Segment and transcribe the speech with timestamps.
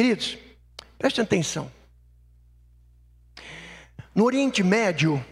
[0.00, 0.38] Queridos,
[0.96, 1.70] prestem atenção.
[4.14, 5.22] No Oriente Médio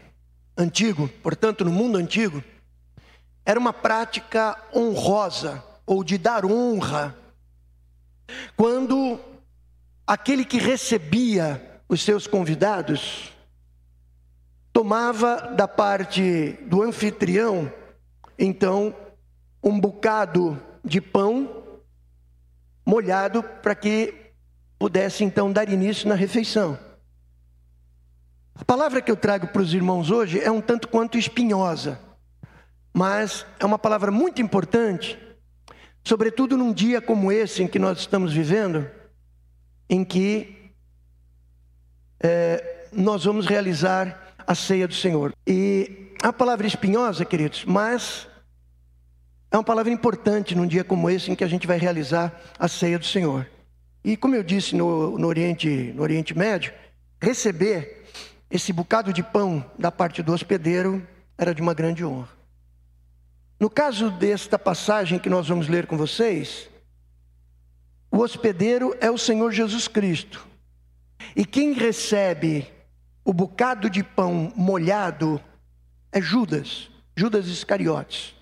[0.55, 2.45] antigo, portanto, no mundo antigo,
[3.47, 7.17] era uma prática honrosa ou de dar honra
[8.59, 9.19] quando
[10.07, 13.33] aquele que recebia os seus convidados
[14.71, 17.73] tomava da parte do anfitrião,
[18.39, 18.95] então,
[19.63, 21.65] um bocado de pão
[22.85, 24.28] molhado para que
[24.79, 26.79] pudesse então dar início na refeição.
[28.55, 32.01] A palavra que eu trago para os irmãos hoje é um tanto quanto espinhosa,
[32.93, 35.19] mas é uma palavra muito importante,
[36.05, 38.89] sobretudo num dia como esse em que nós estamos vivendo,
[39.89, 40.73] em que
[42.21, 45.33] é, nós vamos realizar a ceia do Senhor.
[45.47, 48.27] E a palavra espinhosa, queridos, mas
[49.51, 52.67] é uma palavra importante num dia como esse em que a gente vai realizar a
[52.67, 53.47] ceia do Senhor.
[54.09, 56.73] E como eu disse no, no, Oriente, no Oriente Médio,
[57.21, 58.07] receber
[58.51, 62.31] esse bocado de pão da parte do hospedeiro era de uma grande honra.
[63.61, 66.71] No caso desta passagem que nós vamos ler com vocês,
[68.11, 70.49] o hospedeiro é o Senhor Jesus Cristo.
[71.37, 72.67] E quem recebe
[73.23, 75.39] o bocado de pão molhado
[76.11, 78.35] é Judas, Judas Iscariotes.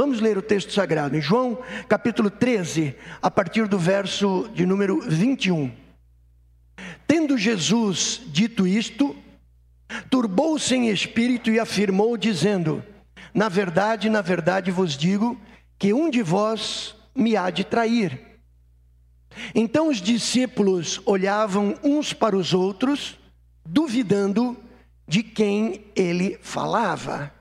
[0.00, 4.98] Vamos ler o texto sagrado em João capítulo 13, a partir do verso de número
[5.02, 5.70] 21.
[7.06, 9.14] Tendo Jesus dito isto,
[10.08, 12.82] turbou-se em espírito e afirmou, dizendo:
[13.34, 15.38] Na verdade, na verdade vos digo
[15.78, 18.18] que um de vós me há de trair.
[19.54, 23.18] Então os discípulos olhavam uns para os outros,
[23.66, 24.56] duvidando
[25.06, 27.38] de quem ele falava.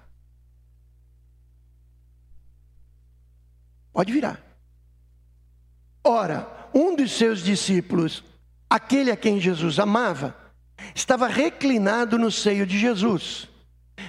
[4.00, 4.42] Pode virar.
[6.02, 8.24] Ora, um dos seus discípulos,
[8.70, 10.34] aquele a quem Jesus amava,
[10.96, 13.50] estava reclinado no seio de Jesus.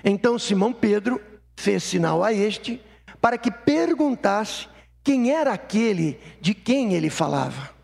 [0.04, 1.20] Então Simão Pedro
[1.56, 2.80] fez sinal a este
[3.20, 4.68] para que perguntasse
[5.02, 7.74] quem era aquele de quem ele falava.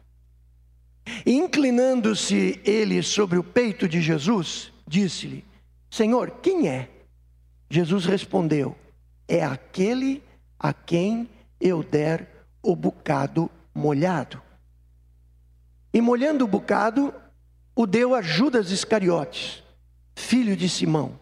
[1.27, 5.45] Inclinando-se ele sobre o peito de Jesus, disse-lhe:
[5.91, 6.89] Senhor, quem é?
[7.69, 8.77] Jesus respondeu:
[9.27, 10.23] É aquele
[10.57, 11.29] a quem
[11.61, 14.43] eu der o bocado molhado.
[15.93, 17.15] E molhando o bocado,
[17.75, 19.63] o deu a Judas Iscariotes,
[20.15, 21.19] filho de Simão.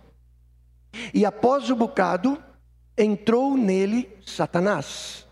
[1.13, 2.43] E após o bocado,
[2.97, 5.27] entrou nele Satanás.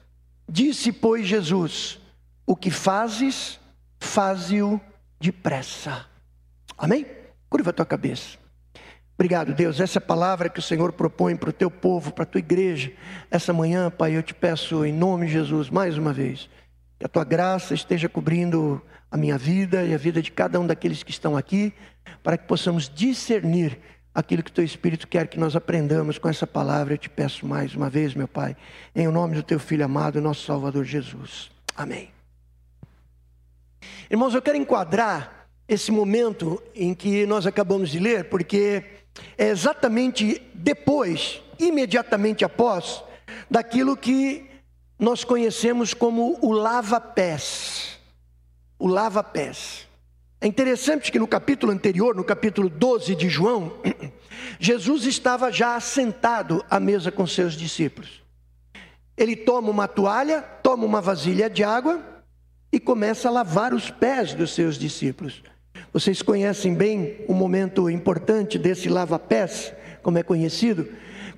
[0.49, 2.01] Disse, pois, Jesus:
[2.47, 3.59] O que fazes,
[3.99, 4.81] faze-o
[5.21, 6.07] depressa.
[6.77, 7.07] Amém?
[7.49, 8.42] Curva a tua cabeça.
[9.15, 9.79] Obrigado, Deus.
[9.79, 12.93] Essa palavra que o Senhor propõe para o teu povo, para a tua igreja,
[13.31, 16.49] essa manhã, Pai, eu te peço em nome de Jesus, mais uma vez,
[16.99, 20.67] que a tua graça esteja cobrindo a minha vida e a vida de cada um
[20.67, 21.73] daqueles que estão aqui,
[22.23, 23.79] para que possamos discernir
[24.15, 26.95] aquilo que o teu Espírito quer que nós aprendamos com essa palavra.
[26.95, 28.57] Eu te peço mais uma vez, meu Pai,
[28.95, 31.51] em nome do teu Filho amado, nosso Salvador Jesus.
[31.77, 32.11] Amém.
[34.11, 38.85] Irmãos, eu quero enquadrar esse momento em que nós acabamos de ler, porque
[39.37, 43.03] é exatamente depois, imediatamente após,
[43.51, 44.49] daquilo que
[44.99, 47.93] nós conhecemos como o lava-pés
[48.83, 49.87] o lava-pés.
[50.41, 53.75] É interessante que no capítulo anterior, no capítulo 12 de João,
[54.59, 58.25] Jesus estava já sentado à mesa com seus discípulos.
[59.17, 62.03] Ele toma uma toalha, toma uma vasilha de água
[62.73, 65.45] e começa a lavar os pés dos seus discípulos.
[65.93, 69.73] Vocês conhecem bem o momento importante desse lava-pés,
[70.03, 70.89] como é conhecido,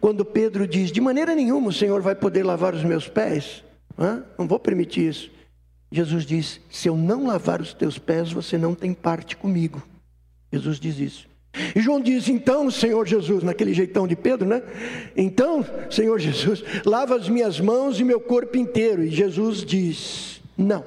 [0.00, 3.64] quando Pedro diz: De maneira nenhuma o Senhor vai poder lavar os meus pés.
[3.98, 4.24] Hã?
[4.38, 5.30] Não vou permitir isso.
[5.90, 9.82] Jesus diz: Se eu não lavar os teus pés, você não tem parte comigo.
[10.52, 11.34] Jesus diz isso.
[11.74, 14.62] E João diz: Então, Senhor Jesus, naquele jeitão de Pedro, né?
[15.16, 19.04] Então, Senhor Jesus, lava as minhas mãos e meu corpo inteiro.
[19.04, 20.84] E Jesus diz: Não,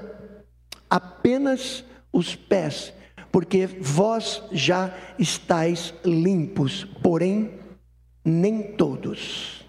[0.89, 2.93] apenas os pés,
[3.31, 7.51] porque vós já estáis limpos, porém,
[8.23, 9.65] nem todos.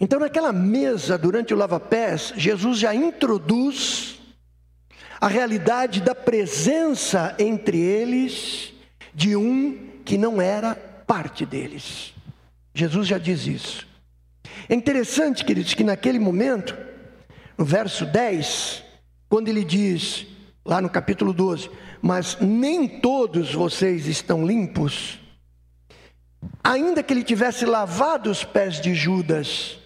[0.00, 4.18] Então, naquela mesa, durante o lava-pés, Jesus já introduz
[5.20, 8.72] a realidade da presença entre eles
[9.14, 12.14] de um que não era parte deles.
[12.74, 13.86] Jesus já diz isso.
[14.68, 16.76] É interessante, queridos, que naquele momento,
[17.58, 18.82] no verso 10,
[19.28, 20.26] quando ele diz,
[20.64, 21.70] lá no capítulo 12,
[22.02, 25.18] mas nem todos vocês estão limpos,
[26.62, 29.78] ainda que ele tivesse lavado os pés de Judas,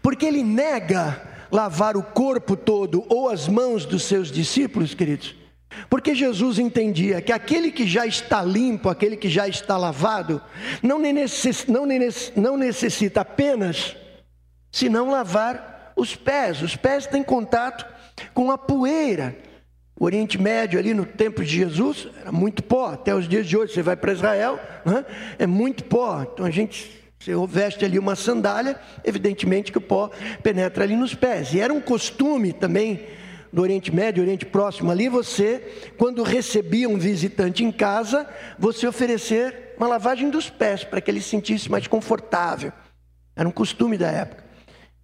[0.00, 5.36] porque ele nega lavar o corpo todo ou as mãos dos seus discípulos, queridos?
[5.88, 10.42] Porque Jesus entendia que aquele que já está limpo, aquele que já está lavado,
[10.82, 10.98] não
[12.56, 13.96] necessita apenas
[14.70, 16.62] senão lavar os pés.
[16.62, 17.86] Os pés têm contato
[18.32, 19.36] com a poeira.
[19.98, 22.92] O Oriente Médio, ali no tempo de Jesus, era muito pó.
[22.92, 25.04] Até os dias de hoje, você vai para Israel, né?
[25.38, 26.22] é muito pó.
[26.22, 30.10] Então a gente você veste ali uma sandália, evidentemente que o pó
[30.42, 31.54] penetra ali nos pés.
[31.54, 33.06] E era um costume também
[33.52, 38.28] do Oriente Médio, Oriente Próximo ali, você, quando recebia um visitante em casa,
[38.58, 42.72] você oferecer uma lavagem dos pés para que ele se sentisse mais confortável.
[43.36, 44.41] Era um costume da época.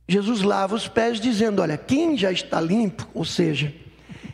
[0.09, 3.73] Jesus lava os pés dizendo: Olha, quem já está limpo, ou seja,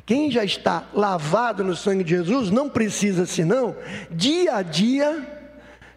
[0.06, 3.74] quem já está lavado no sangue de Jesus, não precisa senão,
[4.10, 5.34] dia a dia,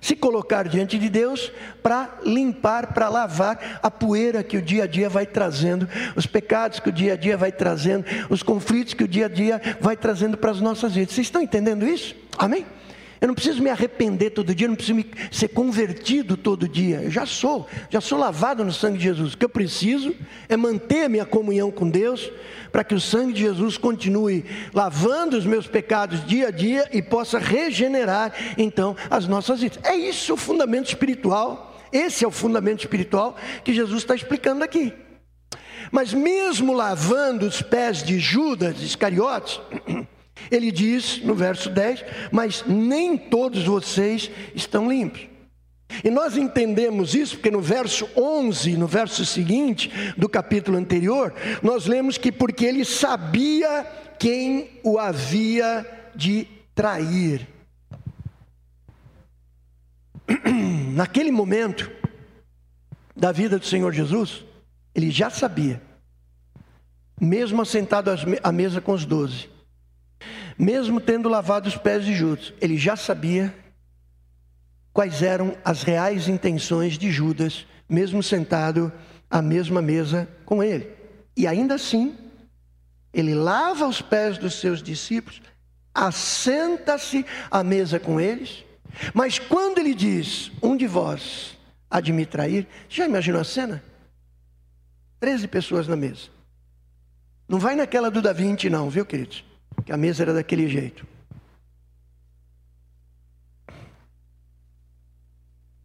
[0.02, 1.52] se colocar diante de Deus
[1.84, 6.80] para limpar, para lavar a poeira que o dia a dia vai trazendo, os pecados
[6.80, 9.96] que o dia a dia vai trazendo, os conflitos que o dia a dia vai
[9.96, 11.14] trazendo para as nossas vidas.
[11.14, 12.16] Vocês estão entendendo isso?
[12.38, 12.66] Amém?
[13.20, 17.02] Eu não preciso me arrepender todo dia, não preciso me, ser convertido todo dia.
[17.02, 19.34] Eu já sou, já sou lavado no sangue de Jesus.
[19.34, 20.16] O que eu preciso
[20.48, 22.32] é manter a minha comunhão com Deus,
[22.72, 27.02] para que o sangue de Jesus continue lavando os meus pecados dia a dia e
[27.02, 29.80] possa regenerar então as nossas vidas.
[29.84, 31.76] É isso o fundamento espiritual.
[31.92, 34.94] Esse é o fundamento espiritual que Jesus está explicando aqui.
[35.92, 39.60] Mas mesmo lavando os pés de Judas Iscariotes,
[40.52, 45.28] ele diz no verso 10: Mas nem todos vocês estão limpos.
[46.04, 51.86] E nós entendemos isso porque no verso 11, no verso seguinte do capítulo anterior, nós
[51.86, 53.86] lemos que porque ele sabia
[54.20, 57.48] quem o havia de trair.
[60.94, 61.90] Naquele momento
[63.16, 64.44] da vida do Senhor Jesus,
[64.94, 65.82] ele já sabia,
[67.20, 68.12] mesmo assentado
[68.44, 69.50] à mesa com os doze,
[70.58, 73.54] mesmo tendo lavado os pés de Judas, ele já sabia
[74.92, 78.92] quais eram as reais intenções de Judas, mesmo sentado
[79.30, 80.92] à mesma mesa com ele.
[81.36, 82.18] E ainda assim,
[83.14, 85.42] ele lava os pés dos seus discípulos,
[85.94, 88.66] assenta-se à mesa com eles,
[89.14, 91.58] mas quando ele diz: Um de vós
[91.90, 93.84] há de me trair, já imaginou a cena?
[95.20, 96.30] Treze pessoas na mesa.
[97.48, 98.34] Não vai naquela do Da
[98.70, 99.47] não, viu, queridos?
[99.86, 101.06] Que a mesa era daquele jeito.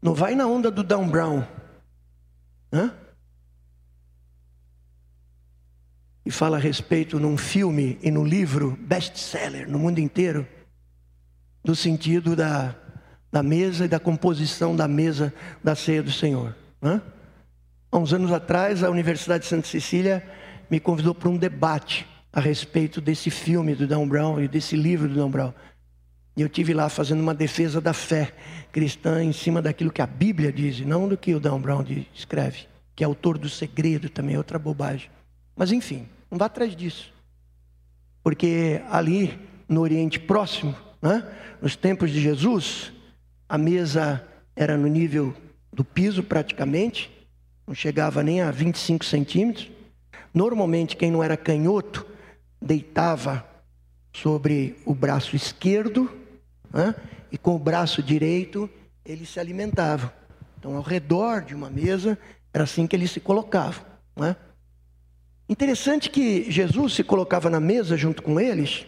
[0.02, 1.44] Não vai na onda do Dan Brown.
[2.72, 2.92] Hã?
[6.26, 10.46] E fala a respeito num filme e no livro best-seller no mundo inteiro,
[11.64, 12.74] do sentido da,
[13.30, 16.56] da mesa e da composição da mesa da ceia do Senhor.
[16.82, 17.00] Hã?
[17.90, 20.28] Há uns anos atrás, a Universidade de Santa Cecília
[20.68, 25.08] me convidou para um debate a respeito desse filme do Dan Brown e desse livro
[25.08, 25.52] do Dan Brown.
[26.34, 28.32] E eu tive lá fazendo uma defesa da fé
[28.72, 31.84] cristã em cima daquilo que a Bíblia diz, e não do que o Dan Brown
[32.14, 35.10] escreve, que é autor do segredo também, é outra bobagem.
[35.54, 37.12] Mas enfim, não vá atrás disso.
[38.22, 39.38] Porque ali
[39.68, 41.22] no Oriente Próximo, né,
[41.60, 42.92] nos tempos de Jesus,
[43.46, 44.26] a mesa
[44.56, 45.34] era no nível
[45.70, 47.10] do piso praticamente,
[47.66, 49.70] não chegava nem a 25 centímetros.
[50.32, 52.06] Normalmente, quem não era canhoto
[52.62, 53.46] deitava
[54.12, 56.10] sobre o braço esquerdo
[56.72, 56.94] né?
[57.30, 58.70] e com o braço direito
[59.04, 60.14] ele se alimentava.
[60.58, 62.16] Então, ao redor de uma mesa,
[62.52, 63.84] era assim que ele se colocava.
[64.14, 64.36] Né?
[65.48, 68.86] Interessante que Jesus se colocava na mesa junto com eles.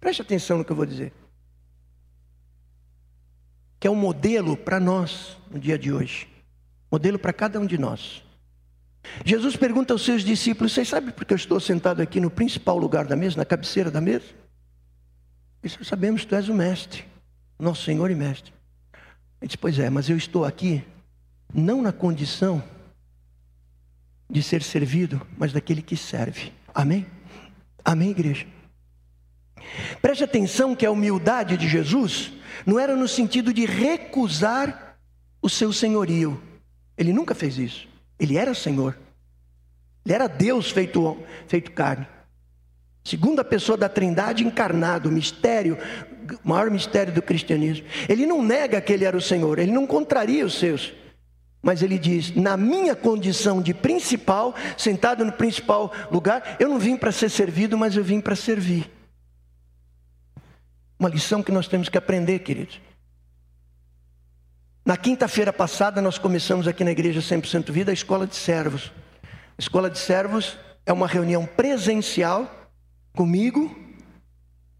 [0.00, 1.12] Preste atenção no que eu vou dizer.
[3.78, 6.28] Que é um modelo para nós no dia de hoje.
[6.90, 8.23] Modelo para cada um de nós.
[9.24, 12.78] Jesus pergunta aos seus discípulos: Vocês sabem por que eu estou sentado aqui no principal
[12.78, 14.26] lugar da mesa, na cabeceira da mesa?
[15.62, 17.04] Eles sabemos que tu és o mestre,
[17.58, 18.52] nosso Senhor e mestre.
[19.40, 20.84] Ele diz: Pois é, mas eu estou aqui
[21.52, 22.62] não na condição
[24.28, 26.52] de ser servido, mas daquele que serve.
[26.74, 27.06] Amém?
[27.84, 28.46] Amém, igreja?
[30.00, 32.32] Preste atenção que a humildade de Jesus
[32.66, 34.96] não era no sentido de recusar
[35.40, 36.42] o seu senhorio.
[36.96, 37.93] Ele nunca fez isso.
[38.24, 38.98] Ele era Senhor.
[40.04, 41.16] Ele era Deus feito,
[41.46, 42.06] feito carne.
[43.04, 45.78] Segunda pessoa da Trindade encarnado, mistério,
[46.42, 47.86] maior mistério do cristianismo.
[48.08, 50.92] Ele não nega que ele era o Senhor, ele não contraria os seus.
[51.62, 56.96] Mas ele diz: na minha condição de principal, sentado no principal lugar, eu não vim
[56.96, 58.90] para ser servido, mas eu vim para servir.
[60.98, 62.80] Uma lição que nós temos que aprender, queridos.
[64.84, 68.92] Na quinta-feira passada, nós começamos aqui na Igreja 100% Vida a escola de servos.
[69.22, 72.70] A escola de servos é uma reunião presencial
[73.14, 73.74] comigo,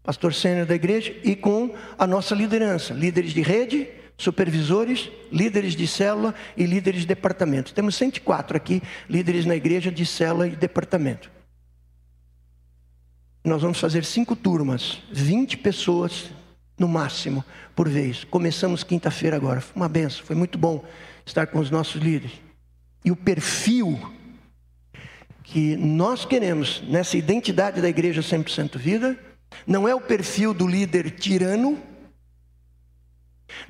[0.03, 5.87] pastor sênior da igreja, e com a nossa liderança, líderes de rede, supervisores, líderes de
[5.87, 7.73] célula e líderes de departamento.
[7.73, 11.31] Temos 104 aqui, líderes na igreja de célula e departamento.
[13.43, 16.29] Nós vamos fazer cinco turmas, 20 pessoas
[16.77, 17.43] no máximo
[17.75, 18.23] por vez.
[18.23, 19.61] Começamos quinta-feira agora.
[19.61, 20.83] Foi uma benção, foi muito bom
[21.25, 22.39] estar com os nossos líderes.
[23.03, 23.99] E o perfil
[25.43, 29.17] que nós queremos nessa identidade da igreja 100% vida
[29.65, 31.79] não é o perfil do líder tirano,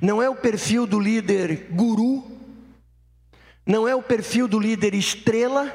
[0.00, 2.24] não é o perfil do líder guru,
[3.64, 5.74] não é o perfil do líder estrela,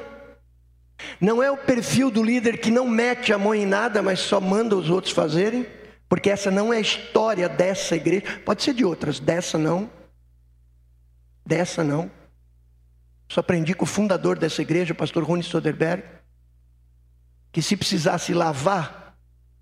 [1.20, 4.40] não é o perfil do líder que não mete a mão em nada, mas só
[4.40, 5.66] manda os outros fazerem,
[6.12, 9.90] porque essa não é a história dessa igreja, pode ser de outras, dessa não,
[11.42, 12.10] dessa não.
[13.30, 16.04] Só aprendi com o fundador dessa igreja, o pastor Rony Soderberg,
[17.50, 19.16] que se precisasse lavar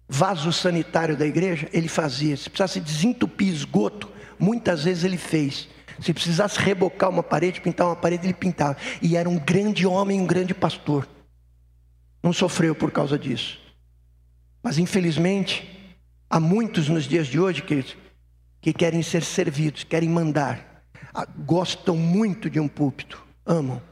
[0.08, 2.36] vaso sanitário da igreja, ele fazia.
[2.36, 5.68] Se precisasse desentupir esgoto, muitas vezes ele fez.
[6.00, 8.76] Se precisasse rebocar uma parede, pintar uma parede, ele pintava.
[9.00, 11.08] E era um grande homem, um grande pastor.
[12.20, 13.56] Não sofreu por causa disso.
[14.60, 15.78] Mas infelizmente,
[16.30, 17.96] há muitos nos dias de hoje, queridos,
[18.60, 23.82] que querem ser servidos, querem mandar, ah, gostam muito de um púlpito amam,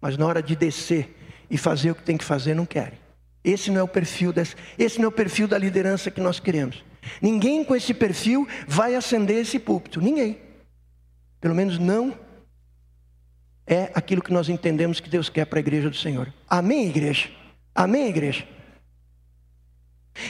[0.00, 1.16] mas na hora de descer
[1.50, 2.98] e fazer o que tem que fazer, não querem.
[3.42, 6.38] Esse não é o perfil desse, esse não é o perfil da liderança que nós
[6.38, 6.84] queremos.
[7.20, 10.38] Ninguém com esse perfil vai acender esse púlpito, ninguém.
[11.40, 12.16] Pelo menos não
[13.66, 16.32] é aquilo que nós entendemos que Deus quer para a igreja do Senhor.
[16.48, 17.30] Amém, igreja?
[17.74, 18.46] Amém, igreja?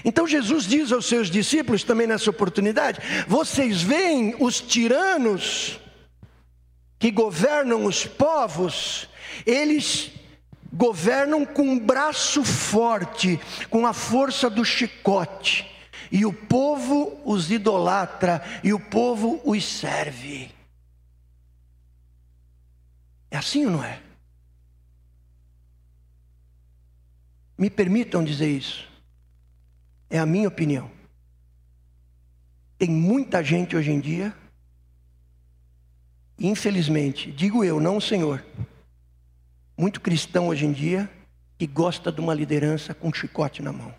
[0.05, 5.81] Então Jesus diz aos seus discípulos também nessa oportunidade: vocês veem os tiranos
[6.99, 9.09] que governam os povos,
[9.47, 10.13] eles
[10.73, 15.67] governam com um braço forte, com a força do chicote,
[16.13, 20.51] e o povo os idolatra, e o povo os serve.
[23.31, 24.01] É assim ou não é?
[27.57, 28.90] Me permitam dizer isso.
[30.11, 30.91] É a minha opinião.
[32.77, 34.35] Tem muita gente hoje em dia
[36.41, 38.43] Infelizmente, digo eu, não o Senhor.
[39.77, 41.11] Muito cristão hoje em dia
[41.59, 43.95] que gosta de uma liderança com um chicote na mão.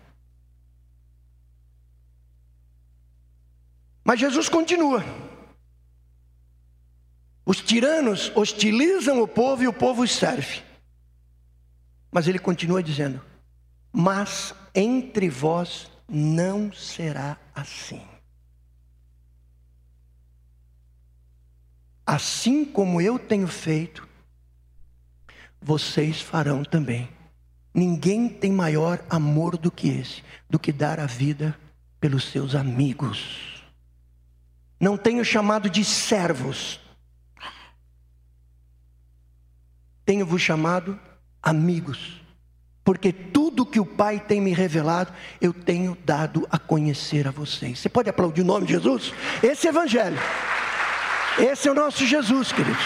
[4.02, 5.04] Mas Jesus continua.
[7.46, 10.62] Os tiranos hostilizam o povo e o povo os serve.
[12.10, 13.22] Mas ele continua dizendo:
[13.92, 18.12] Mas entre vós não será assim.
[22.06, 24.06] assim como eu tenho feito,
[25.60, 27.08] vocês farão também.
[27.72, 31.58] Ninguém tem maior amor do que esse, do que dar a vida
[31.98, 33.64] pelos seus amigos.
[34.78, 36.80] Não tenho chamado de servos,
[40.04, 41.00] tenho-vos chamado
[41.42, 42.20] amigos,
[42.84, 47.78] porque tudo que o Pai tem me revelado, eu tenho dado a conhecer a vocês.
[47.78, 49.14] Você pode aplaudir o nome de Jesus?
[49.42, 50.18] Esse é Evangelho.
[51.38, 52.84] Esse é o nosso Jesus, queridos.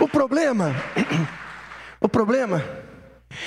[0.00, 0.74] O problema,
[2.00, 2.64] o problema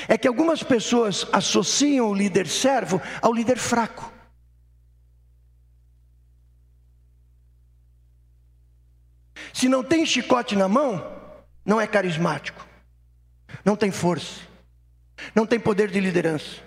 [0.08, 4.12] é que algumas pessoas associam o líder servo ao líder fraco.
[9.52, 11.19] Se não tem chicote na mão,
[11.70, 12.66] não é carismático,
[13.64, 14.42] não tem força,
[15.36, 16.64] não tem poder de liderança.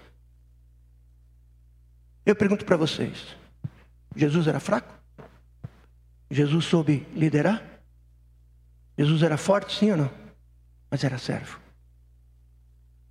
[2.25, 3.37] Eu pergunto para vocês:
[4.15, 4.95] Jesus era fraco?
[6.31, 7.65] Jesus soube liderar?
[8.97, 10.11] Jesus era forte, sim ou não?
[10.89, 11.59] Mas era servo.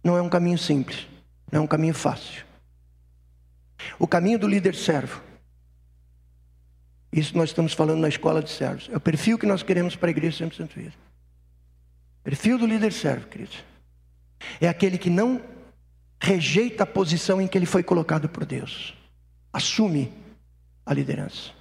[0.02, 1.10] Não é um caminho simples,
[1.52, 2.46] não é um caminho fácil.
[4.00, 5.22] O caminho do líder servo.
[7.12, 8.88] Isso nós estamos falando na escola de servos.
[8.94, 11.11] É o perfil que nós queremos para a igreja 100% vida.
[12.24, 13.64] Perfil do líder servo, queridos.
[14.60, 15.42] É aquele que não
[16.20, 18.96] rejeita a posição em que ele foi colocado por Deus.
[19.52, 20.12] Assume
[20.86, 21.52] a liderança.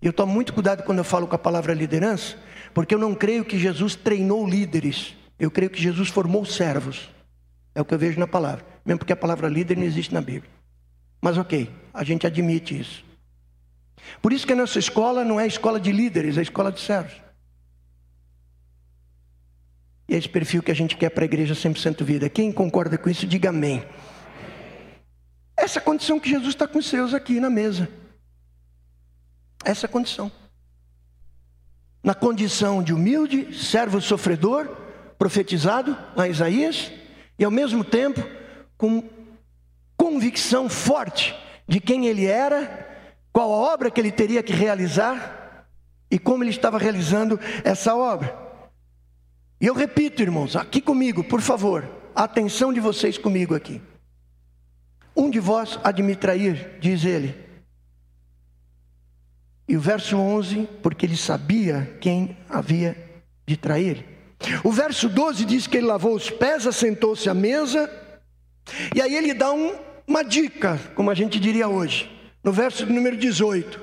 [0.00, 2.36] E eu tomo muito cuidado quando eu falo com a palavra liderança,
[2.72, 7.10] porque eu não creio que Jesus treinou líderes, eu creio que Jesus formou servos.
[7.74, 10.20] É o que eu vejo na palavra, mesmo porque a palavra líder não existe na
[10.20, 10.50] Bíblia.
[11.20, 13.04] Mas ok, a gente admite isso.
[14.20, 17.23] Por isso que a nossa escola não é escola de líderes, é escola de servos.
[20.08, 22.28] E é esse perfil que a gente quer para a igreja 100% vida.
[22.28, 23.84] Quem concorda com isso, diga amém.
[25.56, 27.88] Essa condição que Jesus está com os seus aqui na mesa.
[29.64, 30.30] Essa condição.
[32.02, 34.68] na condição de humilde, servo sofredor,
[35.16, 36.92] profetizado em Isaías,
[37.38, 38.22] e ao mesmo tempo
[38.76, 39.08] com
[39.96, 41.34] convicção forte
[41.66, 42.86] de quem ele era,
[43.32, 45.66] qual a obra que ele teria que realizar
[46.10, 48.43] e como ele estava realizando essa obra.
[49.64, 53.80] E eu repito, irmãos, aqui comigo, por favor, a atenção de vocês comigo aqui.
[55.16, 57.34] Um de vós há de me trair, diz ele.
[59.66, 62.94] E o verso 11, porque ele sabia quem havia
[63.46, 64.04] de trair.
[64.62, 67.90] O verso 12 diz que ele lavou os pés, assentou-se à mesa,
[68.94, 69.74] e aí ele dá um,
[70.06, 73.80] uma dica, como a gente diria hoje, no verso número 18: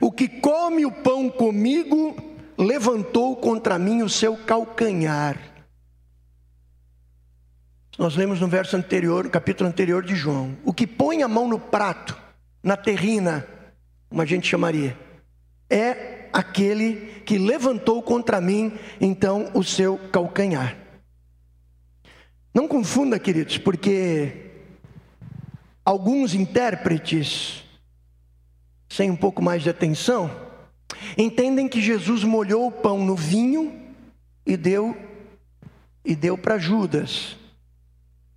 [0.00, 5.38] O que come o pão comigo levantou contra mim o seu calcanhar.
[7.98, 11.48] Nós lemos no verso anterior, no capítulo anterior de João: O que põe a mão
[11.48, 12.16] no prato,
[12.62, 13.46] na terrina,
[14.08, 14.98] como a gente chamaria,
[15.70, 20.76] é aquele que levantou contra mim, então, o seu calcanhar.
[22.52, 24.50] Não confunda, queridos, porque
[25.84, 27.64] alguns intérpretes,
[28.88, 30.43] sem um pouco mais de atenção,
[31.16, 33.72] entendem que Jesus molhou o pão no vinho
[34.46, 34.96] e deu
[36.04, 37.36] e deu para Judas.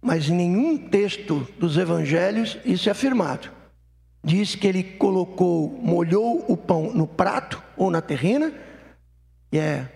[0.01, 3.49] Mas em nenhum texto dos evangelhos isso é afirmado.
[4.23, 8.53] Diz que ele colocou, molhou o pão no prato ou na terrina,
[9.51, 9.89] e é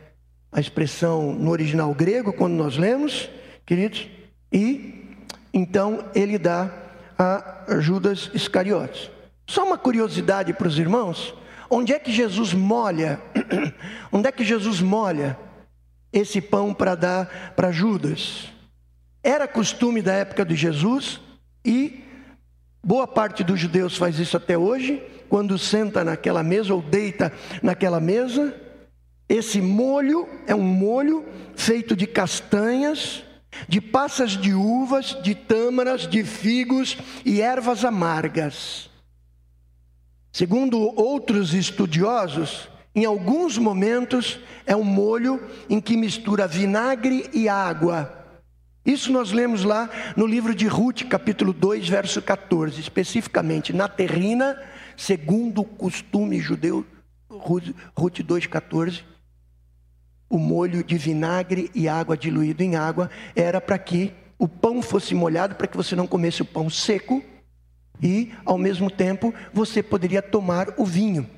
[0.51, 3.29] a expressão no original grego quando nós lemos,
[3.65, 4.07] queridos,
[4.51, 5.15] e
[5.53, 6.71] então ele dá
[7.17, 9.09] a Judas Iscariotes.
[9.45, 11.33] Só uma curiosidade para os irmãos:
[11.71, 13.21] onde é que Jesus molha?
[14.11, 15.37] onde é que Jesus molha
[16.11, 18.51] esse pão para dar para Judas?
[19.23, 21.21] Era costume da época de Jesus
[21.63, 22.03] e
[22.83, 27.31] boa parte dos judeus faz isso até hoje, quando senta naquela mesa ou deita
[27.63, 28.53] naquela mesa.
[29.29, 31.25] Esse molho é um molho
[31.55, 33.23] feito de castanhas
[33.67, 38.90] de passas de uvas, de tâmaras, de figos e ervas amargas.
[40.31, 48.17] Segundo outros estudiosos, em alguns momentos é um molho em que mistura vinagre e água.
[48.85, 54.59] Isso nós lemos lá no livro de Ruth, capítulo 2, verso 14, especificamente na terrina,
[54.97, 56.85] segundo o costume judeu,
[57.29, 59.11] Ruth 2,14
[60.31, 65.13] o molho de vinagre e água diluído em água era para que o pão fosse
[65.13, 67.21] molhado, para que você não comesse o pão seco
[68.01, 71.29] e, ao mesmo tempo, você poderia tomar o vinho.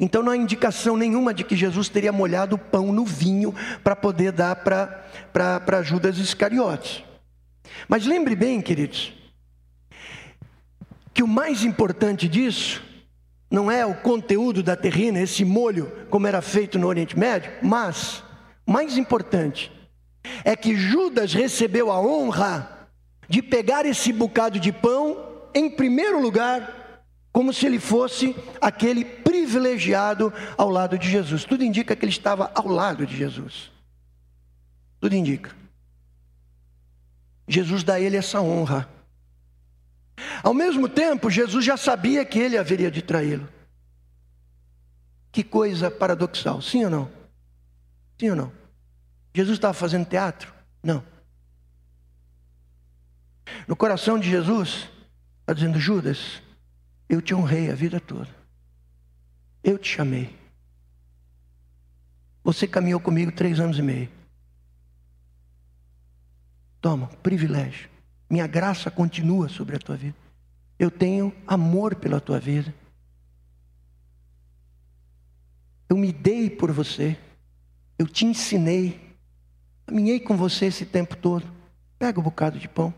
[0.00, 3.96] Então não há indicação nenhuma de que Jesus teria molhado o pão no vinho para
[3.96, 7.02] poder dar para Judas Iscariotes.
[7.88, 9.12] Mas lembre bem, queridos,
[11.12, 12.82] que o mais importante disso
[13.50, 18.22] não é o conteúdo da terrina, esse molho, como era feito no Oriente Médio, mas,
[18.64, 19.72] mais importante,
[20.44, 22.77] é que Judas recebeu a honra
[23.28, 25.16] de pegar esse bocado de pão,
[25.54, 31.44] em primeiro lugar, como se ele fosse aquele privilegiado ao lado de Jesus.
[31.44, 33.70] Tudo indica que ele estava ao lado de Jesus.
[35.00, 35.54] Tudo indica.
[37.46, 38.88] Jesus dá a ele essa honra.
[40.42, 43.48] Ao mesmo tempo, Jesus já sabia que ele haveria de traí-lo.
[45.30, 47.10] Que coisa paradoxal, sim ou não?
[48.18, 48.52] Sim ou não?
[49.34, 50.52] Jesus estava fazendo teatro?
[50.82, 51.04] Não.
[53.66, 54.88] No coração de Jesus,
[55.40, 56.42] está dizendo: Judas,
[57.08, 58.28] eu te honrei a vida toda.
[59.62, 60.36] Eu te chamei.
[62.44, 64.08] Você caminhou comigo três anos e meio.
[66.80, 67.90] Toma, privilégio.
[68.30, 70.16] Minha graça continua sobre a tua vida.
[70.78, 72.72] Eu tenho amor pela tua vida.
[75.88, 77.18] Eu me dei por você.
[77.98, 79.16] Eu te ensinei.
[79.86, 81.44] Caminhei com você esse tempo todo.
[81.98, 82.94] Pega um bocado de pão.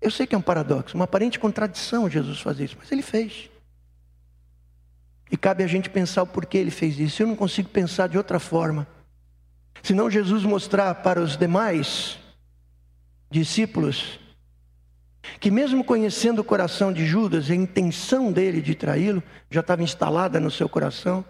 [0.00, 3.50] Eu sei que é um paradoxo, uma aparente contradição Jesus fazer isso, mas ele fez.
[5.30, 7.22] E cabe a gente pensar o porquê ele fez isso.
[7.22, 8.86] Eu não consigo pensar de outra forma.
[9.82, 12.18] Senão Jesus mostrar para os demais
[13.30, 14.20] discípulos
[15.40, 20.38] que, mesmo conhecendo o coração de Judas, a intenção dele de traí-lo já estava instalada
[20.38, 21.24] no seu coração,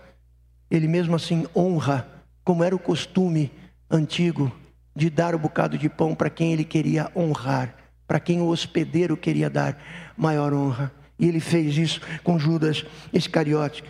[0.70, 2.06] ele mesmo assim honra,
[2.44, 3.50] como era o costume
[3.90, 4.52] antigo,
[4.94, 7.74] de dar o bocado de pão para quem ele queria honrar,
[8.06, 9.80] para quem o hospedeiro queria dar
[10.16, 10.92] maior honra.
[11.18, 13.82] E ele fez isso com Judas Iscariotes.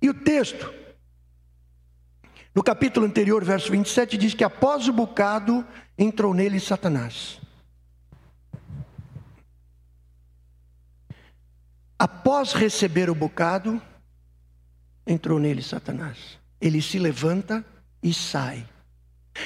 [0.00, 0.72] E o texto,
[2.54, 5.64] no capítulo anterior, verso 27, diz que após o bocado
[5.98, 7.40] entrou nele Satanás.
[11.98, 13.80] Após receber o bocado,
[15.06, 16.38] entrou nele Satanás.
[16.58, 17.64] Ele se levanta
[18.02, 18.66] e sai.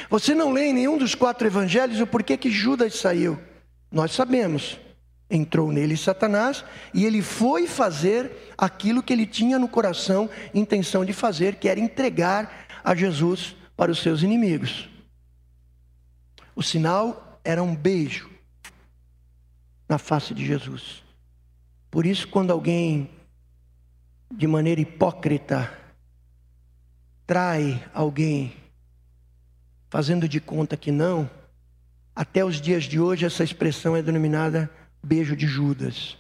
[0.08, 3.40] Você não lê em nenhum dos quatro evangelhos o porquê que Judas saiu.
[3.94, 4.78] Nós sabemos.
[5.30, 11.14] Entrou nele Satanás e ele foi fazer aquilo que ele tinha no coração intenção de
[11.14, 14.88] fazer, que era entregar a Jesus para os seus inimigos.
[16.54, 18.30] O sinal era um beijo
[19.88, 21.02] na face de Jesus.
[21.90, 23.10] Por isso, quando alguém,
[24.30, 25.72] de maneira hipócrita,
[27.26, 28.54] trai alguém,
[29.88, 31.30] fazendo de conta que não,
[32.14, 34.70] até os dias de hoje essa expressão é denominada
[35.02, 36.16] beijo de Judas.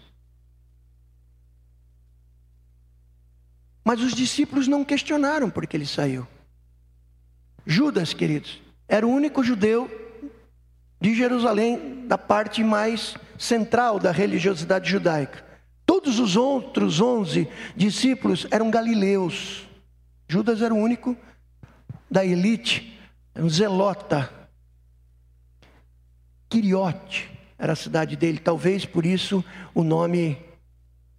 [3.84, 6.26] Mas os discípulos não questionaram porque ele saiu.
[7.66, 9.90] Judas, queridos, era o único judeu
[11.00, 15.44] de Jerusalém, da parte mais central da religiosidade judaica.
[15.84, 19.68] Todos os outros onze discípulos eram galileus.
[20.26, 21.14] Judas era o único
[22.10, 22.98] da elite,
[23.36, 24.32] um zelota.
[26.48, 30.38] Quiriote era a cidade dele, talvez por isso o nome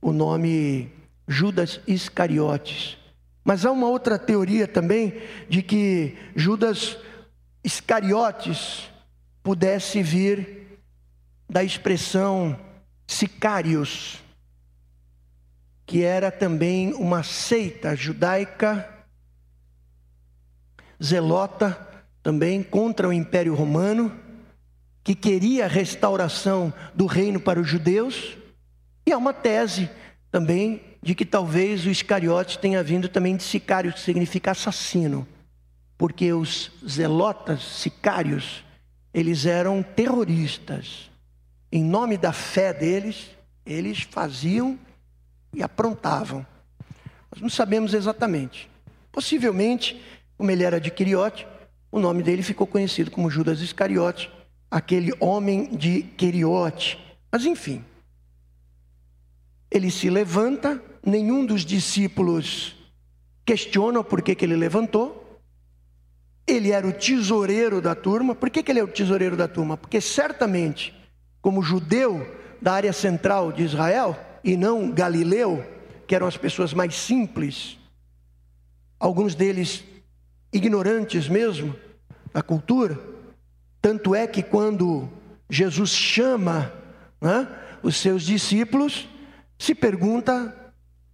[0.02, 0.92] o nome
[1.28, 2.98] Judas Iscariotes.
[3.44, 6.98] Mas há uma outra teoria também de que Judas
[7.64, 8.90] Iscariotes
[9.42, 10.80] pudesse vir
[11.50, 12.60] da expressão
[13.08, 14.24] sicários,
[15.86, 18.88] que era também uma seita judaica
[21.04, 21.78] zelota
[22.24, 24.12] também contra o Império Romano,
[25.06, 28.36] que queria a restauração do reino para os judeus,
[29.06, 29.88] e há uma tese
[30.32, 35.28] também de que talvez o Iscariotes tenha vindo também de sicário, que significa assassino,
[35.96, 38.64] porque os zelotas, sicários,
[39.14, 41.12] eles eram terroristas.
[41.72, 43.30] Em nome da fé deles,
[43.64, 44.80] eles faziam
[45.54, 46.44] e aprontavam.
[47.32, 48.68] Nós não sabemos exatamente.
[49.12, 50.02] Possivelmente,
[50.36, 51.46] como ele era de Quiriote,
[51.92, 54.34] o nome dele ficou conhecido como Judas Iscariote,
[54.70, 57.00] aquele homem de Quiriote.
[57.32, 57.84] Mas enfim,
[59.70, 62.76] ele se levanta, nenhum dos discípulos
[63.46, 65.40] questiona por que, que ele levantou.
[66.48, 68.36] Ele era o tesoureiro da turma.
[68.36, 69.78] Por que, que ele é o tesoureiro da turma?
[69.78, 70.94] Porque certamente,
[71.42, 72.26] como judeu
[72.62, 75.66] da área central de Israel, e não galileu,
[76.08, 77.80] que eram as pessoas mais simples,
[79.00, 79.84] alguns deles
[80.54, 81.76] ignorantes mesmo
[82.32, 83.00] da cultura,
[83.86, 85.08] tanto é que quando
[85.48, 86.74] Jesus chama
[87.22, 87.48] né,
[87.84, 89.08] os seus discípulos,
[89.60, 90.52] se pergunta: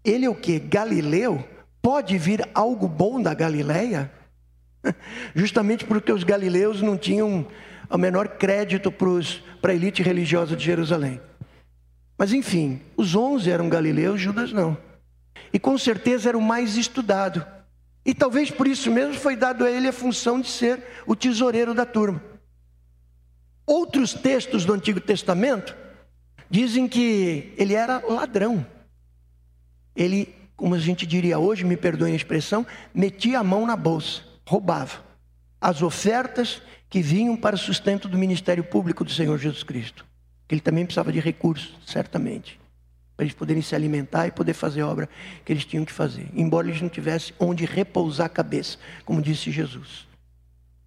[0.05, 0.57] ele é o que?
[0.57, 1.45] Galileu?
[1.81, 4.09] Pode vir algo bom da Galileia?
[5.35, 7.45] Justamente porque os galileus não tinham
[7.89, 11.19] o menor crédito para a elite religiosa de Jerusalém.
[12.17, 14.77] Mas enfim, os onze eram galileus, Judas não.
[15.51, 17.45] E com certeza era o mais estudado.
[18.05, 21.73] E talvez por isso mesmo foi dado a ele a função de ser o tesoureiro
[21.73, 22.30] da turma.
[23.71, 25.75] Outros textos do Antigo Testamento
[26.51, 28.65] Dizem que ele era ladrão.
[29.95, 34.21] Ele, como a gente diria hoje, me perdoem a expressão, metia a mão na bolsa,
[34.45, 35.01] roubava
[35.61, 40.05] as ofertas que vinham para o sustento do ministério público do Senhor Jesus Cristo.
[40.49, 42.59] Ele também precisava de recursos, certamente,
[43.15, 45.07] para eles poderem se alimentar e poder fazer a obra
[45.45, 49.51] que eles tinham que fazer, embora eles não tivessem onde repousar a cabeça, como disse
[49.51, 50.05] Jesus.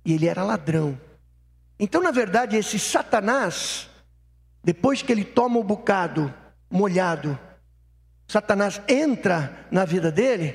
[0.04, 0.98] E ele era ladrão.
[1.78, 3.88] Então, na verdade, esse Satanás
[4.64, 6.32] depois que ele toma o bocado
[6.70, 7.38] molhado,
[8.26, 10.54] Satanás entra na vida dele,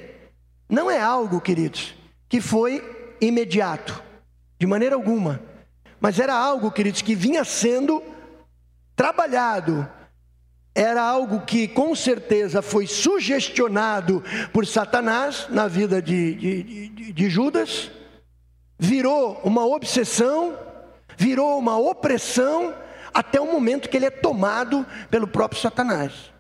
[0.67, 1.93] não é algo, queridos,
[2.27, 2.84] que foi
[3.21, 4.03] imediato,
[4.58, 5.39] de maneira alguma,
[6.01, 8.01] mas era algo, queridos, que vinha sendo
[8.95, 9.88] trabalhado,
[10.73, 17.29] era algo que com certeza foi sugestionado por Satanás na vida de, de, de, de
[17.29, 17.91] Judas,
[18.77, 20.58] virou uma obsessão,
[21.19, 22.73] virou uma opressão,
[23.13, 26.32] até o momento que ele é tomado pelo próprio Satanás.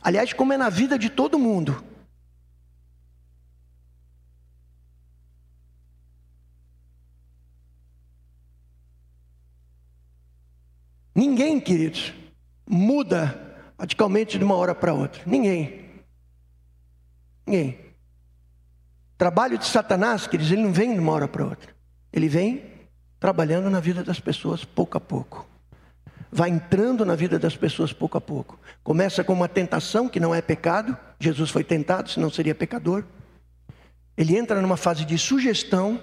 [0.00, 1.84] Aliás, como é na vida de todo mundo.
[11.14, 12.14] Ninguém, queridos,
[12.66, 15.22] muda radicalmente de uma hora para outra.
[15.26, 15.90] Ninguém.
[17.46, 17.78] Ninguém.
[19.18, 21.76] Trabalho de Satanás, queridos, ele não vem de uma hora para outra.
[22.10, 22.75] Ele vem
[23.18, 25.46] trabalhando na vida das pessoas pouco a pouco
[26.36, 28.58] vai entrando na vida das pessoas pouco a pouco.
[28.82, 33.04] Começa com uma tentação que não é pecado, Jesus foi tentado, senão seria pecador.
[34.16, 36.00] Ele entra numa fase de sugestão,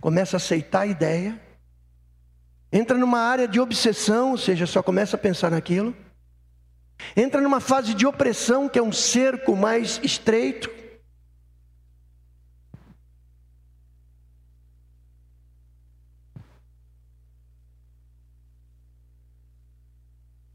[0.00, 1.38] começa a aceitar a ideia,
[2.72, 5.94] entra numa área de obsessão, ou seja, só começa a pensar naquilo.
[7.16, 10.70] Entra numa fase de opressão, que é um cerco mais estreito.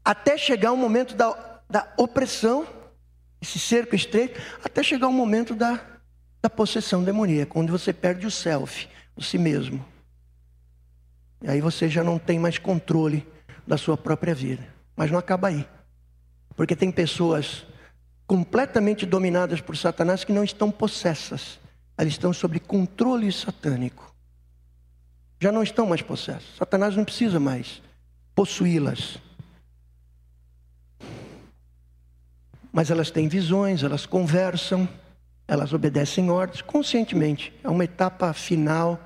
[0.08, 2.66] Até chegar o momento da, da opressão,
[3.42, 5.78] esse cerco estreito, até chegar o momento da,
[6.40, 9.84] da possessão demoníaca, onde você perde o self, o si mesmo.
[11.42, 13.28] E aí você já não tem mais controle
[13.66, 14.66] da sua própria vida.
[14.96, 15.68] Mas não acaba aí.
[16.56, 17.66] Porque tem pessoas
[18.26, 21.60] completamente dominadas por Satanás que não estão possessas.
[21.98, 24.10] Elas estão sob controle satânico.
[25.38, 26.56] Já não estão mais possessas.
[26.56, 27.82] Satanás não precisa mais
[28.34, 29.20] possuí-las.
[32.72, 34.88] Mas elas têm visões, elas conversam,
[35.46, 37.52] elas obedecem ordens conscientemente.
[37.64, 39.00] É uma etapa final,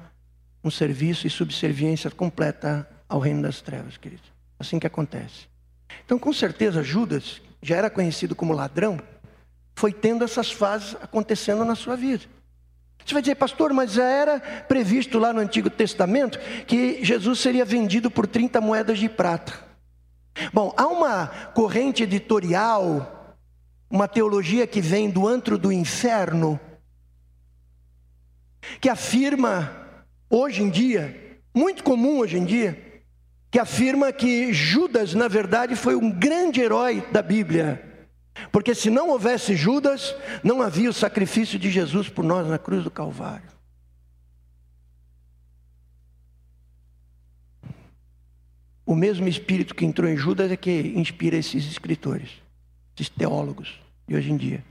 [0.64, 4.33] um serviço e subserviência completa ao reino das trevas, queridos.
[4.59, 5.48] Assim que acontece.
[6.05, 8.98] Então, com certeza, Judas já era conhecido como ladrão,
[9.75, 12.25] foi tendo essas fases acontecendo na sua vida.
[13.05, 17.64] Você vai dizer, pastor, mas já era previsto lá no Antigo Testamento que Jesus seria
[17.64, 19.53] vendido por 30 moedas de prata.
[20.53, 23.22] Bom, há uma corrente editorial,
[23.93, 26.59] uma teologia que vem do antro do inferno,
[28.81, 29.71] que afirma,
[30.31, 33.03] hoje em dia, muito comum hoje em dia,
[33.51, 38.09] que afirma que Judas, na verdade, foi um grande herói da Bíblia.
[38.51, 42.83] Porque se não houvesse Judas, não havia o sacrifício de Jesus por nós na cruz
[42.83, 43.53] do Calvário.
[48.87, 52.42] O mesmo espírito que entrou em Judas é que inspira esses escritores,
[52.95, 54.65] esses teólogos de hoje em dia.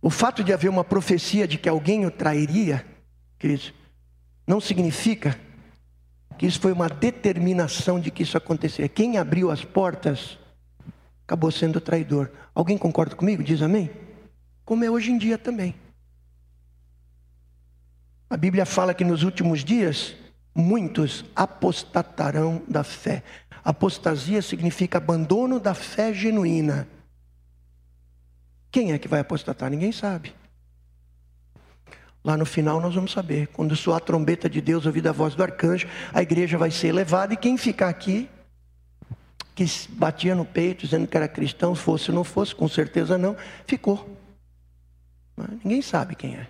[0.00, 2.86] O fato de haver uma profecia de que alguém o trairia,
[3.38, 3.74] queridos,
[4.46, 5.38] não significa
[6.38, 8.88] que isso foi uma determinação de que isso aconteceria.
[8.88, 10.38] Quem abriu as portas
[11.24, 12.30] acabou sendo traidor.
[12.54, 13.42] Alguém concorda comigo?
[13.42, 13.90] Diz amém?
[14.64, 15.74] Como é hoje em dia também.
[18.30, 20.14] A Bíblia fala que nos últimos dias
[20.54, 23.22] muitos apostatarão da fé.
[23.64, 26.88] Apostasia significa abandono da fé genuína.
[28.70, 29.70] Quem é que vai apostatar?
[29.70, 30.34] Ninguém sabe.
[32.24, 33.48] Lá no final nós vamos saber.
[33.48, 36.88] Quando soar a trombeta de Deus, ouvir a voz do arcanjo, a igreja vai ser
[36.88, 38.28] elevada e quem ficar aqui,
[39.54, 43.36] que batia no peito dizendo que era cristão, fosse ou não fosse, com certeza não,
[43.66, 44.16] ficou.
[45.64, 46.46] Ninguém sabe quem é.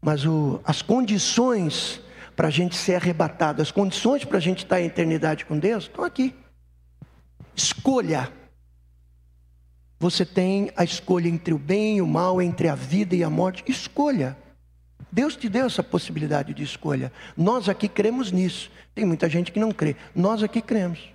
[0.00, 2.00] Mas o, as condições
[2.42, 5.84] para a gente ser arrebatado, as condições para a gente estar em eternidade com Deus,
[5.84, 6.34] estão aqui.
[7.54, 8.32] Escolha.
[10.00, 13.30] Você tem a escolha entre o bem e o mal, entre a vida e a
[13.30, 13.62] morte.
[13.68, 14.36] Escolha.
[15.12, 17.12] Deus te deu essa possibilidade de escolha.
[17.36, 18.72] Nós aqui cremos nisso.
[18.92, 19.94] Tem muita gente que não crê.
[20.12, 21.14] Nós aqui cremos.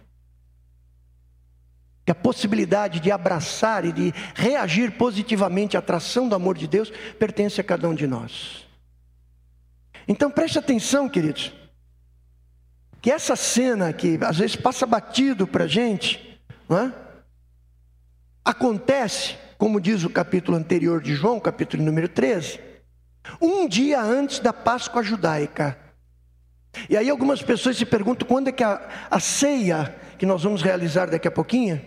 [2.06, 6.90] Que a possibilidade de abraçar e de reagir positivamente à atração do amor de Deus
[7.20, 8.67] pertence a cada um de nós.
[10.08, 11.54] Então preste atenção, queridos.
[13.02, 16.40] Que essa cena que às vezes passa batido para a gente,
[16.70, 16.92] é?
[18.44, 22.68] acontece, como diz o capítulo anterior de João, capítulo número 13
[23.42, 25.78] um dia antes da Páscoa judaica.
[26.90, 30.62] E aí algumas pessoas se perguntam quando é que a, a ceia que nós vamos
[30.62, 31.82] realizar daqui a pouquinho,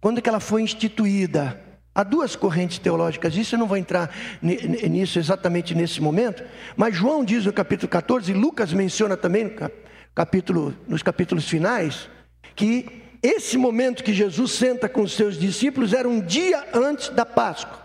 [0.00, 1.60] quando é que ela foi instituída?
[1.94, 6.42] Há duas correntes teológicas, isso eu não vou entrar nisso exatamente nesse momento,
[6.76, 9.70] mas João diz no capítulo 14, e Lucas menciona também no
[10.14, 12.08] capítulo, nos capítulos finais,
[12.54, 17.26] que esse momento que Jesus senta com os seus discípulos era um dia antes da
[17.26, 17.80] Páscoa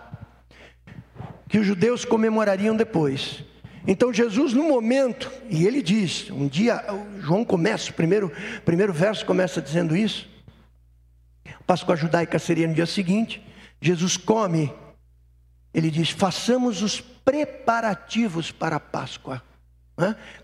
[1.56, 3.44] que os judeus comemorariam depois.
[3.88, 6.84] Então Jesus, no momento, e ele diz, um dia,
[7.20, 8.32] João começa, o primeiro,
[8.66, 10.28] primeiro verso começa dizendo isso.
[11.66, 13.42] Páscoa judaica seria no dia seguinte.
[13.82, 14.74] Jesus come,
[15.74, 19.42] ele diz: façamos os preparativos para a Páscoa.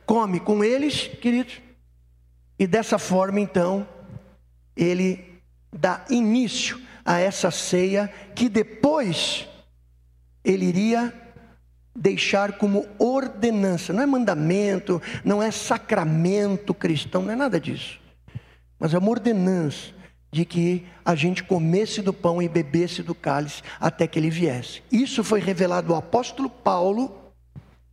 [0.06, 1.62] Come com eles, queridos,
[2.58, 3.88] e dessa forma então,
[4.76, 5.41] ele
[5.72, 9.48] dá início a essa ceia que depois
[10.44, 11.13] ele iria
[11.96, 18.00] deixar como ordenança, não é mandamento, não é sacramento cristão, não é nada disso,
[18.80, 20.00] mas é uma ordenança
[20.32, 24.82] de que a gente comesse do pão e bebesse do cálice até que ele viesse.
[24.91, 27.22] Isso foi revelado ao apóstolo Paulo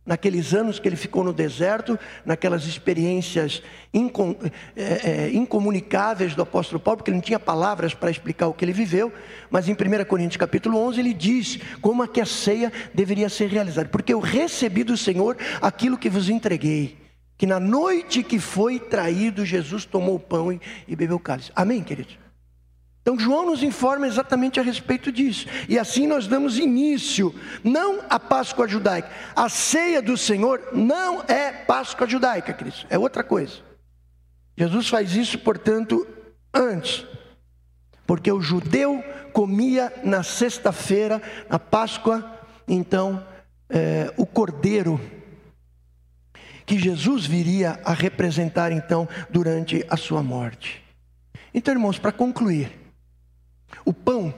[0.09, 3.61] naqueles anos que ele ficou no deserto, naquelas experiências
[3.93, 4.35] incom,
[4.75, 8.65] é, é, incomunicáveis do apóstolo Paulo, porque ele não tinha palavras para explicar o que
[8.65, 9.13] ele viveu,
[9.51, 13.49] mas em 1 Coríntios capítulo 11 ele diz como é que a ceia deveria ser
[13.49, 16.97] realizada, porque eu recebi do Senhor aquilo que vos entreguei,
[17.37, 21.51] que na noite que foi traído, Jesus tomou o pão e, e bebeu o cálice.
[21.55, 22.18] Amém, queridos?
[23.01, 25.47] Então, João nos informa exatamente a respeito disso.
[25.67, 27.33] E assim nós damos início,
[27.63, 29.09] não à Páscoa judaica.
[29.35, 33.57] A ceia do Senhor não é Páscoa judaica, Cristo, é outra coisa.
[34.57, 36.05] Jesus faz isso, portanto,
[36.53, 37.05] antes,
[38.05, 43.25] porque o judeu comia na sexta-feira, na Páscoa, então,
[43.69, 44.99] é, o cordeiro
[46.65, 50.83] que Jesus viria a representar então durante a sua morte.
[51.51, 52.78] Então, irmãos, para concluir,
[53.85, 54.33] o pão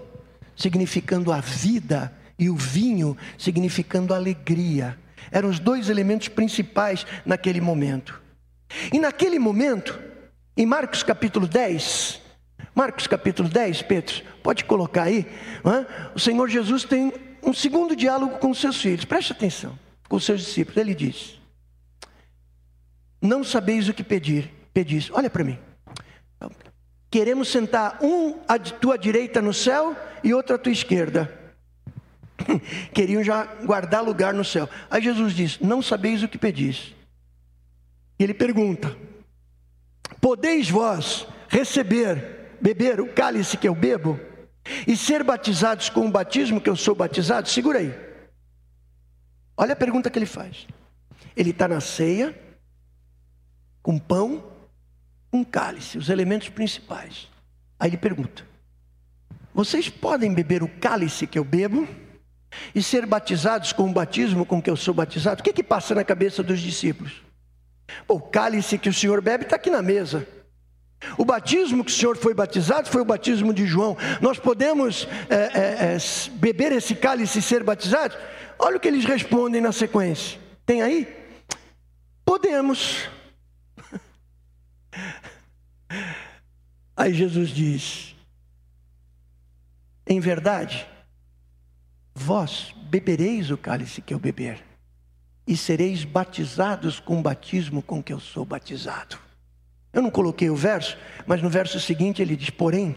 [0.55, 4.97] significando a vida e o vinho significando alegria,
[5.31, 8.21] eram os dois elementos principais naquele momento.
[8.91, 9.99] E naquele momento,
[10.55, 12.21] em Marcos capítulo 10,
[12.73, 15.27] Marcos capítulo 10, Pedro, pode colocar aí,
[15.65, 16.11] é?
[16.15, 17.13] o Senhor Jesus tem
[17.43, 21.39] um segundo diálogo com seus filhos, preste atenção, com seus discípulos, ele diz:
[23.21, 25.59] Não sabeis o que pedir, pedis, olha para mim,
[27.11, 31.37] queremos sentar um à tua direita no céu e outro à tua esquerda.
[32.95, 34.67] Queriam já guardar lugar no céu.
[34.89, 36.95] Aí Jesus diz: Não sabeis o que pedis.
[38.17, 38.95] E ele pergunta:
[40.21, 44.17] Podeis vós receber, beber o cálice que eu bebo
[44.87, 47.49] e ser batizados com o batismo que eu sou batizado?
[47.49, 47.93] Segura aí.
[49.57, 50.65] Olha a pergunta que ele faz.
[51.35, 52.39] Ele está na ceia,
[53.81, 54.50] com pão,
[55.31, 57.29] um cálice, os elementos principais.
[57.79, 58.45] Aí ele pergunta:
[59.53, 61.87] Vocês podem beber o cálice que eu bebo
[62.75, 65.41] e ser batizados com o batismo com que eu sou batizado?
[65.41, 67.21] O que, que passa na cabeça dos discípulos?
[68.07, 70.27] o cálice que o Senhor bebe está aqui na mesa.
[71.17, 73.97] O batismo que o Senhor foi batizado foi o batismo de João.
[74.19, 75.97] Nós podemos é, é, é,
[76.33, 78.17] beber esse cálice e ser batizados?
[78.59, 80.39] Olha o que eles respondem na sequência.
[80.65, 81.07] Tem aí?
[82.23, 83.09] Podemos.
[86.95, 88.15] Aí Jesus diz:
[90.05, 90.85] Em verdade,
[92.13, 94.63] vós bebereis o cálice que eu beber
[95.47, 99.17] e sereis batizados com o batismo com que eu sou batizado.
[99.91, 102.95] Eu não coloquei o verso, mas no verso seguinte ele diz: Porém,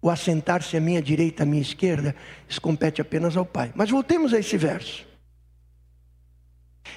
[0.00, 2.14] o assentar-se à minha direita, à minha esquerda,
[2.48, 3.72] isso compete apenas ao Pai.
[3.74, 5.06] Mas voltemos a esse verso.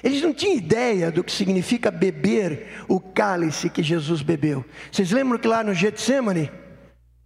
[0.02, 4.64] Eles não tinham ideia do que significa beber o cálice que Jesus bebeu.
[4.90, 6.50] Vocês lembram que lá no Getsemane,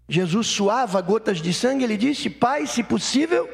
[0.08, 3.48] Jesus suava gotas de sangue, ele disse: Pai, se possível,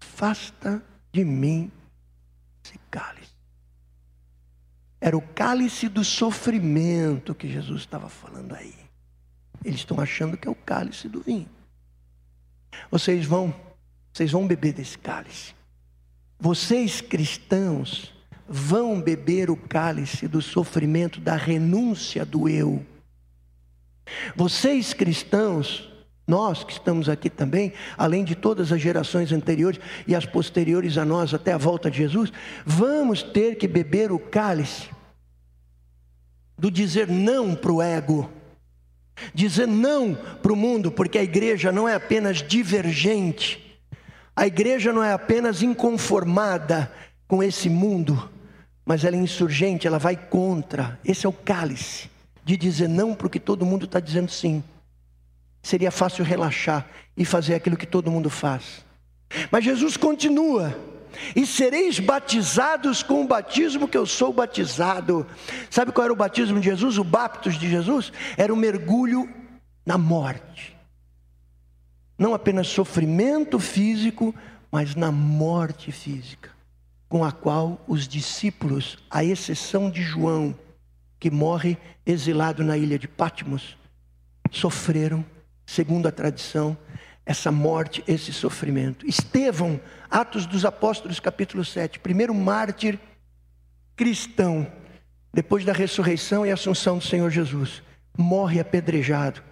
[0.00, 1.70] afasta de mim
[2.64, 3.34] esse cálice.
[5.00, 8.74] Era o cálice do sofrimento que Jesus estava falando aí.
[9.64, 11.48] Eles estão achando que é o cálice do vinho.
[12.90, 13.54] Vocês vão,
[14.12, 15.54] vocês vão beber desse cálice.
[16.38, 18.12] Vocês cristãos
[18.48, 22.84] vão beber o cálice do sofrimento, da renúncia do eu.
[24.36, 25.90] Vocês cristãos
[26.26, 31.04] nós que estamos aqui também, além de todas as gerações anteriores e as posteriores a
[31.04, 32.32] nós até a volta de Jesus,
[32.64, 34.88] vamos ter que beber o cálice
[36.56, 38.30] do dizer não para o ego,
[39.34, 43.63] dizer não para o mundo, porque a igreja não é apenas divergente,
[44.36, 46.90] a igreja não é apenas inconformada
[47.26, 48.30] com esse mundo,
[48.84, 50.98] mas ela é insurgente, ela vai contra.
[51.04, 52.10] Esse é o cálice
[52.44, 54.62] de dizer não para o que todo mundo está dizendo sim
[55.64, 58.84] seria fácil relaxar e fazer aquilo que todo mundo faz.
[59.50, 60.76] Mas Jesus continua:
[61.34, 65.26] e sereis batizados com o batismo que eu sou batizado.
[65.70, 66.98] Sabe qual era o batismo de Jesus?
[66.98, 69.28] O baptos de Jesus era o mergulho
[69.84, 70.73] na morte.
[72.18, 74.34] Não apenas sofrimento físico,
[74.70, 76.50] mas na morte física,
[77.08, 80.54] com a qual os discípulos, à exceção de João,
[81.18, 83.76] que morre exilado na ilha de Patmos,
[84.50, 85.24] sofreram
[85.66, 86.76] segundo a tradição,
[87.26, 89.06] essa morte, esse sofrimento.
[89.06, 92.98] Estevão, Atos dos Apóstolos, capítulo 7, primeiro mártir
[93.96, 94.70] cristão,
[95.32, 97.82] depois da ressurreição e assunção do Senhor Jesus,
[98.16, 99.42] morre apedrejado.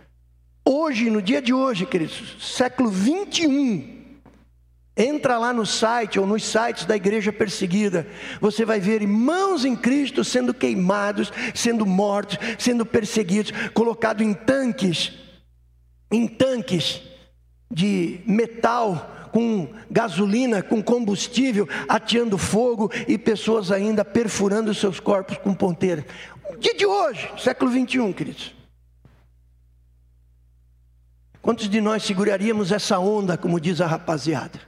[0.65, 4.03] Hoje, no dia de hoje, queridos, século 21,
[4.95, 8.07] Entra lá no site ou nos sites da igreja perseguida,
[8.43, 15.13] você vai ver irmãos em Cristo sendo queimados, sendo mortos, sendo perseguidos, colocados em tanques
[16.13, 17.01] em tanques
[17.71, 25.55] de metal com gasolina, com combustível, ateando fogo e pessoas ainda perfurando seus corpos com
[25.55, 26.05] ponteira.
[26.51, 28.62] O dia de hoje, século 21, queridos.
[31.43, 34.61] Quantos de nós seguraríamos essa onda, como diz a rapaziada?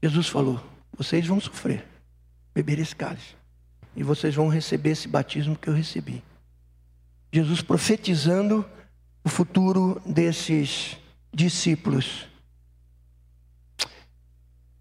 [0.00, 0.62] Jesus falou:
[0.96, 1.84] vocês vão sofrer,
[2.54, 3.34] beber esse cálice
[3.96, 6.22] e vocês vão receber esse batismo que eu recebi.
[7.32, 8.64] Jesus profetizando
[9.24, 10.96] o futuro desses
[11.34, 12.28] discípulos.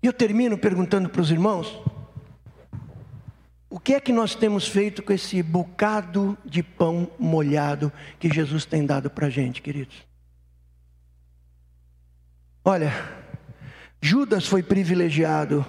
[0.03, 1.81] E eu termino perguntando para os irmãos:
[3.75, 8.63] o que é que nós temos feito com esse bocado de pão molhado que Jesus
[8.63, 10.07] tem dado para a gente, queridos?
[12.63, 12.93] Olha,
[14.01, 15.65] Judas foi privilegiado.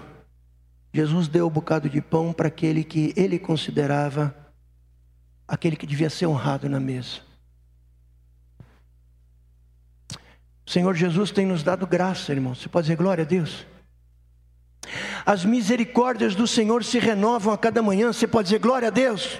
[0.94, 4.32] Jesus deu o um bocado de pão para aquele que ele considerava
[5.48, 7.22] aquele que devia ser honrado na mesa.
[10.64, 12.54] O Senhor Jesus tem nos dado graça, irmão.
[12.54, 13.66] Você pode dizer glória a Deus?
[15.26, 18.12] As misericórdias do Senhor se renovam a cada manhã.
[18.12, 19.38] Você pode dizer glória a Deus?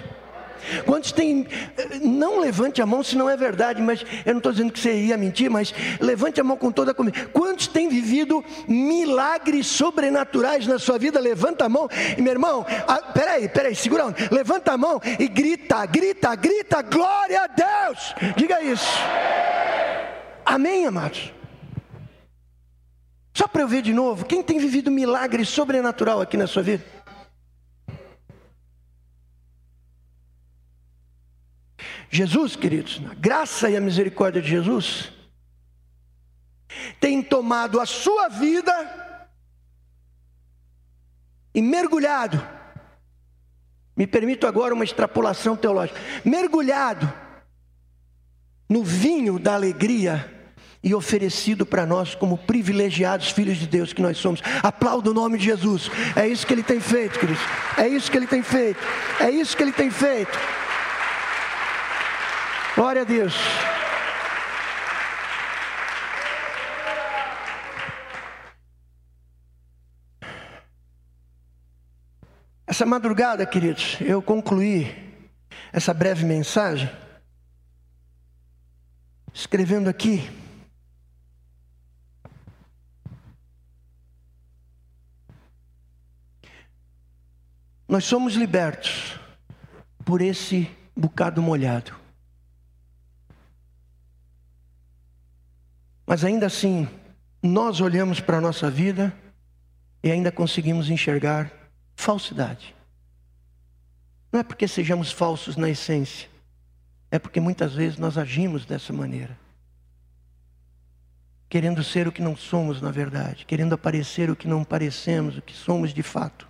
[0.85, 1.47] Quantos tem.
[2.01, 4.93] Não levante a mão se não é verdade, mas eu não estou dizendo que você
[4.93, 7.29] ia mentir, mas levante a mão com toda a convicção.
[7.31, 11.19] Quantos têm vivido milagres sobrenaturais na sua vida?
[11.19, 11.87] Levanta a mão.
[12.17, 14.13] E meu irmão, ah, peraí, peraí, segura.
[14.29, 18.13] Levanta a mão e grita, grita, grita, glória a Deus.
[18.35, 18.99] Diga isso.
[20.45, 21.36] Amém, amados?
[23.37, 26.83] Só para eu ver de novo, quem tem vivido milagre sobrenatural aqui na sua vida?
[32.09, 35.11] Jesus, queridos, a graça e a misericórdia de Jesus,
[36.99, 39.29] tem tomado a sua vida
[41.53, 42.43] e mergulhado,
[43.95, 47.07] me permito agora uma extrapolação teológica, mergulhado
[48.67, 50.36] no vinho da alegria
[50.87, 54.41] e oferecido para nós como privilegiados filhos de Deus que nós somos.
[54.63, 55.91] Aplauda o nome de Jesus.
[56.15, 57.43] É isso que ele tem feito, queridos.
[57.77, 58.79] É isso que ele tem feito.
[59.19, 60.39] É isso que ele tem feito.
[62.73, 63.35] Glória a Deus.
[72.65, 74.95] Essa madrugada, queridos, eu concluí
[75.73, 76.89] essa breve mensagem
[79.33, 80.36] escrevendo aqui
[87.87, 89.17] Nós somos libertos
[90.03, 91.93] por esse bocado molhado.
[96.05, 96.87] Mas ainda assim,
[97.41, 99.13] nós olhamos para a nossa vida
[100.01, 101.51] e ainda conseguimos enxergar
[101.95, 102.75] falsidade.
[104.31, 106.29] Não é porque sejamos falsos na essência,
[107.11, 109.37] é porque muitas vezes nós agimos dessa maneira.
[111.49, 115.41] Querendo ser o que não somos na verdade, querendo aparecer o que não parecemos, o
[115.41, 116.46] que somos de fato.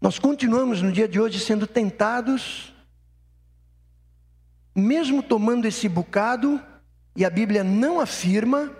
[0.00, 2.72] Nós continuamos no dia de hoje sendo tentados,
[4.74, 6.62] mesmo tomando esse bocado,
[7.14, 8.70] e a Bíblia não afirma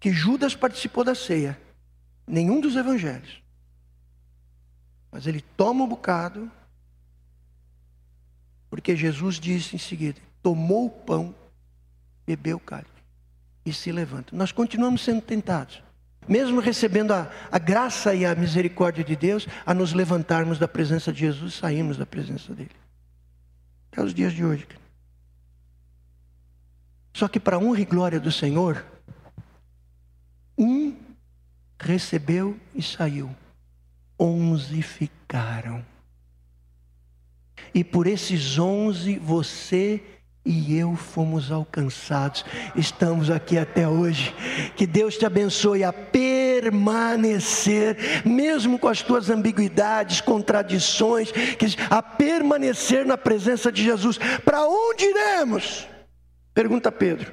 [0.00, 1.60] que Judas participou da ceia,
[2.26, 3.42] nenhum dos evangelhos.
[5.12, 6.50] Mas ele toma o bocado,
[8.70, 11.34] porque Jesus disse em seguida: tomou o pão,
[12.26, 12.90] bebeu o cálice
[13.66, 14.34] e se levanta.
[14.34, 15.82] Nós continuamos sendo tentados
[16.28, 21.12] mesmo recebendo a, a, graça e a misericórdia de Deus, a nos levantarmos da presença
[21.12, 22.70] de Jesus, saímos da presença dele.
[23.92, 24.66] Até os dias de hoje.
[27.12, 28.84] Só que para honra e glória do Senhor,
[30.58, 30.96] um
[31.78, 33.34] recebeu e saiu,
[34.18, 35.84] onze ficaram.
[37.72, 40.02] E por esses onze você
[40.44, 42.44] e eu fomos alcançados.
[42.76, 44.34] Estamos aqui até hoje.
[44.76, 46.66] Que Deus te abençoe a permanecer,
[48.24, 51.32] mesmo com as tuas ambiguidades, contradições,
[51.88, 54.18] a permanecer na presença de Jesus.
[54.44, 55.86] Para onde iremos?
[56.52, 57.32] Pergunta Pedro.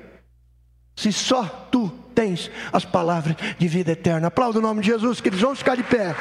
[0.95, 4.27] Se só tu tens as palavras de vida eterna.
[4.27, 6.15] Aplauda o nome de Jesus, que eles vão ficar de pé.